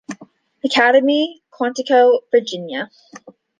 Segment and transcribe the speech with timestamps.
[0.63, 2.89] Academy, Quantico, Virginia.